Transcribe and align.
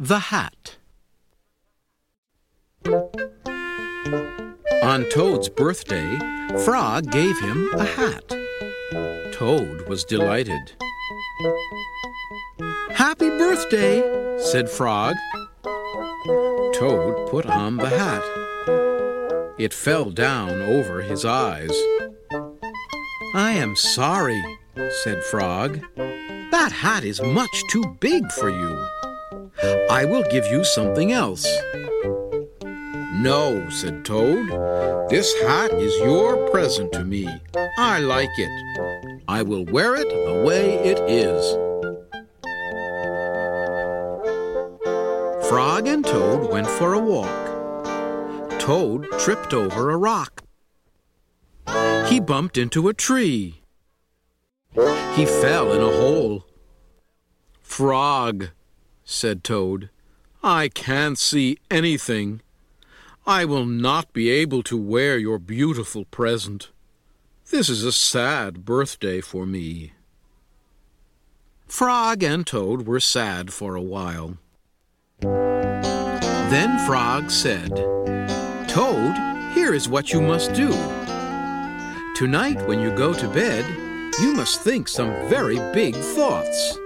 The 0.00 0.20
Hat 0.20 0.76
On 4.80 5.04
Toad's 5.10 5.48
birthday, 5.48 6.16
Frog 6.64 7.10
gave 7.10 7.36
him 7.40 7.68
a 7.74 7.84
hat. 7.84 8.28
Toad 9.32 9.88
was 9.88 10.04
delighted. 10.04 10.60
Happy 12.90 13.28
birthday, 13.28 14.38
said 14.38 14.70
Frog. 14.70 15.16
Toad 15.64 17.28
put 17.28 17.46
on 17.46 17.78
the 17.78 17.88
hat. 17.88 18.22
It 19.58 19.74
fell 19.74 20.10
down 20.12 20.62
over 20.62 21.02
his 21.02 21.24
eyes. 21.24 21.76
I 23.34 23.50
am 23.50 23.74
sorry, 23.74 24.40
said 25.02 25.24
Frog. 25.24 25.80
That 25.96 26.70
hat 26.70 27.02
is 27.02 27.20
much 27.20 27.64
too 27.68 27.96
big 27.98 28.30
for 28.30 28.48
you. 28.48 28.86
I 29.90 30.04
will 30.04 30.24
give 30.30 30.46
you 30.46 30.64
something 30.64 31.12
else. 31.12 31.46
No, 33.20 33.68
said 33.70 34.04
Toad. 34.04 34.48
This 35.10 35.34
hat 35.42 35.72
is 35.72 35.96
your 35.98 36.48
present 36.50 36.92
to 36.92 37.04
me. 37.04 37.28
I 37.78 37.98
like 37.98 38.30
it. 38.38 39.18
I 39.26 39.42
will 39.42 39.64
wear 39.64 39.96
it 39.96 40.08
the 40.08 40.44
way 40.46 40.74
it 40.78 40.98
is. 41.08 41.42
Frog 45.48 45.88
and 45.88 46.04
Toad 46.04 46.50
went 46.50 46.68
for 46.68 46.92
a 46.92 46.98
walk. 46.98 47.48
Toad 48.60 49.06
tripped 49.18 49.54
over 49.54 49.90
a 49.90 49.96
rock. 49.96 50.44
He 52.06 52.20
bumped 52.20 52.56
into 52.56 52.88
a 52.88 52.94
tree. 52.94 53.62
He 55.14 55.26
fell 55.26 55.72
in 55.72 55.82
a 55.82 55.96
hole. 55.96 56.44
Frog, 57.60 58.50
said 59.10 59.42
Toad, 59.42 59.88
I 60.42 60.68
can't 60.68 61.18
see 61.18 61.56
anything. 61.70 62.42
I 63.26 63.46
will 63.46 63.64
not 63.64 64.12
be 64.12 64.28
able 64.28 64.62
to 64.64 64.76
wear 64.76 65.16
your 65.16 65.38
beautiful 65.38 66.04
present. 66.04 66.68
This 67.50 67.70
is 67.70 67.84
a 67.84 67.90
sad 67.90 68.66
birthday 68.66 69.22
for 69.22 69.46
me. 69.46 69.94
Frog 71.66 72.22
and 72.22 72.46
Toad 72.46 72.86
were 72.86 73.00
sad 73.00 73.50
for 73.50 73.74
a 73.74 73.82
while. 73.82 74.36
Then 75.22 76.78
Frog 76.86 77.30
said, 77.30 77.74
Toad, 78.68 79.16
here 79.54 79.72
is 79.72 79.88
what 79.88 80.12
you 80.12 80.20
must 80.20 80.52
do. 80.52 80.68
Tonight, 82.14 82.60
when 82.68 82.78
you 82.78 82.90
go 82.90 83.14
to 83.14 83.28
bed, 83.28 83.64
you 84.20 84.34
must 84.34 84.60
think 84.60 84.86
some 84.86 85.10
very 85.30 85.56
big 85.72 85.94
thoughts. 85.94 86.78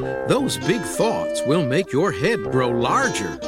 Those 0.00 0.58
big 0.58 0.82
thoughts 0.82 1.40
will 1.46 1.64
make 1.64 1.90
your 1.90 2.12
head 2.12 2.42
grow 2.42 2.68
larger. 2.68 3.38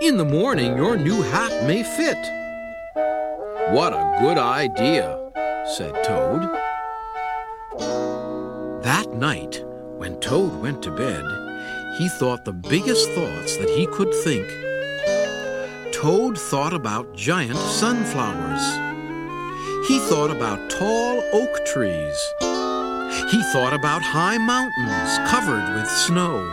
In 0.00 0.16
the 0.16 0.24
morning, 0.24 0.76
your 0.76 0.96
new 0.96 1.22
hat 1.22 1.64
may 1.66 1.84
fit. 1.84 2.18
What 3.72 3.92
a 3.92 4.16
good 4.20 4.36
idea, 4.36 5.16
said 5.76 5.94
Toad. 6.02 6.42
That 8.82 9.14
night, 9.14 9.62
when 9.96 10.18
Toad 10.18 10.60
went 10.60 10.82
to 10.82 10.90
bed, 10.90 11.24
he 11.98 12.08
thought 12.08 12.44
the 12.44 12.52
biggest 12.52 13.08
thoughts 13.10 13.56
that 13.58 13.70
he 13.70 13.86
could 13.86 14.12
think. 14.24 14.48
Toad 15.94 16.36
thought 16.36 16.74
about 16.74 17.14
giant 17.14 17.58
sunflowers. 17.58 18.64
He 19.86 20.00
thought 20.00 20.30
about 20.32 20.68
tall 20.68 21.22
oak 21.32 21.64
trees. 21.64 22.53
He 23.30 23.42
thought 23.52 23.72
about 23.72 24.02
high 24.02 24.38
mountains 24.38 25.18
covered 25.30 25.74
with 25.74 25.88
snow. 25.88 26.44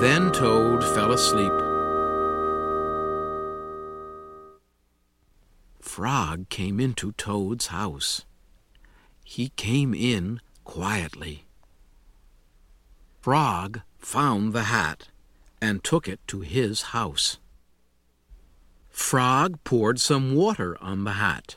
Then 0.00 0.32
Toad 0.32 0.82
fell 0.82 1.12
asleep. 1.12 1.52
Frog 5.80 6.48
came 6.48 6.80
into 6.80 7.12
Toad's 7.12 7.66
house. 7.68 8.24
He 9.22 9.50
came 9.50 9.94
in 9.94 10.40
quietly. 10.64 11.44
Frog 13.20 13.82
found 13.98 14.52
the 14.52 14.64
hat 14.64 15.08
and 15.60 15.84
took 15.84 16.08
it 16.08 16.20
to 16.26 16.40
his 16.40 16.82
house. 16.90 17.38
Frog 18.88 19.62
poured 19.62 20.00
some 20.00 20.34
water 20.34 20.76
on 20.82 21.04
the 21.04 21.12
hat. 21.12 21.56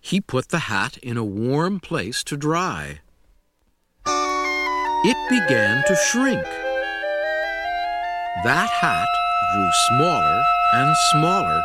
He 0.00 0.20
put 0.20 0.48
the 0.48 0.70
hat 0.70 0.96
in 0.98 1.16
a 1.16 1.24
warm 1.24 1.80
place 1.80 2.22
to 2.24 2.36
dry. 2.36 3.00
It 4.06 5.16
began 5.28 5.84
to 5.86 5.96
shrink. 5.96 6.44
That 8.42 8.70
hat 8.70 9.08
grew 9.52 9.70
smaller 9.88 10.42
and 10.72 10.96
smaller. 11.12 11.62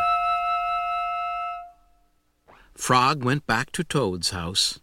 Frog 2.74 3.24
went 3.24 3.46
back 3.46 3.72
to 3.72 3.84
Toad's 3.84 4.30
house. 4.30 4.80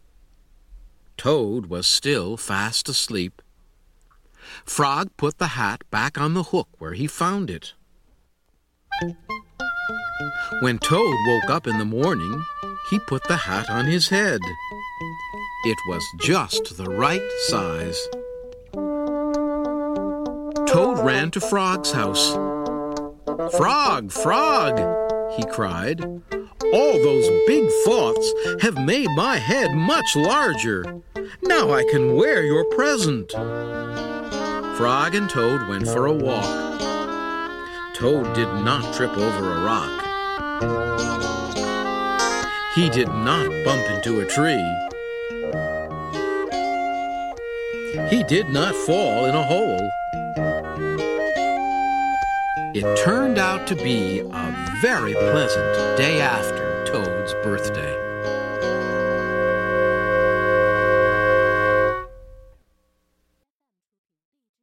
Toad 1.17 1.67
was 1.67 1.87
still 1.87 2.37
fast 2.37 2.89
asleep. 2.89 3.41
Frog 4.65 5.09
put 5.17 5.39
the 5.39 5.47
hat 5.47 5.83
back 5.89 6.17
on 6.17 6.33
the 6.33 6.43
hook 6.43 6.69
where 6.77 6.93
he 6.93 7.07
found 7.07 7.49
it. 7.49 7.73
When 10.61 10.79
Toad 10.79 11.15
woke 11.27 11.49
up 11.49 11.67
in 11.67 11.77
the 11.77 11.85
morning, 11.85 12.43
he 12.89 12.99
put 13.07 13.23
the 13.27 13.37
hat 13.37 13.69
on 13.69 13.85
his 13.85 14.09
head. 14.09 14.41
It 15.65 15.77
was 15.87 16.03
just 16.17 16.77
the 16.77 16.85
right 16.85 17.21
size. 17.47 17.99
Toad 20.67 20.99
ran 20.99 21.31
to 21.31 21.41
Frog's 21.41 21.91
house. 21.91 22.33
Frog, 23.57 24.11
Frog, 24.11 24.77
he 25.35 25.43
cried. 25.45 26.01
All 26.73 26.93
those 26.93 27.27
big 27.47 27.69
thoughts 27.85 28.33
have 28.61 28.77
made 28.77 29.09
my 29.15 29.37
head 29.37 29.71
much 29.73 30.15
larger. 30.15 30.83
Now 31.43 31.71
I 31.71 31.83
can 31.91 32.15
wear 32.15 32.43
your 32.43 32.65
present. 32.75 33.31
Frog 34.77 35.15
and 35.15 35.29
Toad 35.29 35.67
went 35.67 35.87
for 35.87 36.05
a 36.05 36.13
walk. 36.13 36.79
Toad 37.95 38.33
did 38.33 38.49
not 38.63 38.93
trip 38.93 39.17
over 39.17 39.53
a 39.53 39.63
rock. 39.63 41.46
He 42.77 42.89
did 42.91 43.07
not 43.07 43.49
bump 43.65 43.89
into 43.89 44.19
a 44.19 44.25
tree. 44.27 44.63
He 48.07 48.21
did 48.21 48.49
not 48.49 48.75
fall 48.75 49.25
in 49.25 49.33
a 49.33 49.41
hole. 49.41 49.89
It 52.75 53.03
turned 53.03 53.39
out 53.39 53.65
to 53.69 53.75
be 53.75 54.19
a 54.19 54.77
very 54.79 55.13
pleasant 55.13 55.97
day 55.97 56.21
after 56.21 56.85
Toad's 56.85 57.33
birthday. 57.43 58.06